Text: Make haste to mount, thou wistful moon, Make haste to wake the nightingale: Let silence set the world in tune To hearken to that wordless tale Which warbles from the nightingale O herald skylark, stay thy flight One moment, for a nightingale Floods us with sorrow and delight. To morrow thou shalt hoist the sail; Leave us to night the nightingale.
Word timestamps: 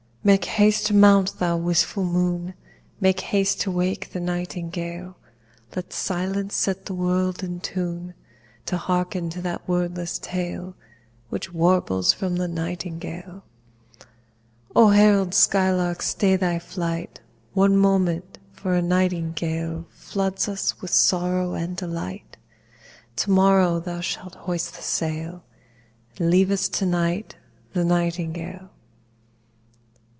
Make 0.23 0.45
haste 0.45 0.85
to 0.85 0.93
mount, 0.93 1.39
thou 1.39 1.57
wistful 1.57 2.05
moon, 2.05 2.53
Make 2.99 3.21
haste 3.21 3.61
to 3.61 3.71
wake 3.71 4.11
the 4.11 4.19
nightingale: 4.19 5.17
Let 5.75 5.91
silence 5.93 6.53
set 6.55 6.85
the 6.85 6.93
world 6.93 7.41
in 7.43 7.59
tune 7.59 8.13
To 8.67 8.77
hearken 8.77 9.31
to 9.31 9.41
that 9.41 9.67
wordless 9.67 10.19
tale 10.19 10.75
Which 11.29 11.51
warbles 11.55 12.13
from 12.13 12.35
the 12.35 12.47
nightingale 12.47 13.43
O 14.75 14.89
herald 14.89 15.33
skylark, 15.33 16.03
stay 16.03 16.35
thy 16.35 16.59
flight 16.59 17.19
One 17.55 17.75
moment, 17.75 18.37
for 18.51 18.75
a 18.75 18.81
nightingale 18.83 19.87
Floods 19.89 20.47
us 20.47 20.79
with 20.83 20.93
sorrow 20.93 21.55
and 21.55 21.75
delight. 21.75 22.37
To 23.15 23.31
morrow 23.31 23.79
thou 23.79 24.01
shalt 24.01 24.35
hoist 24.35 24.75
the 24.75 24.83
sail; 24.83 25.43
Leave 26.19 26.51
us 26.51 26.69
to 26.69 26.85
night 26.85 27.37
the 27.73 27.83
nightingale. 27.83 28.69